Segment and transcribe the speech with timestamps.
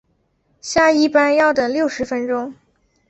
[0.61, 2.55] 下一班要等六十分钟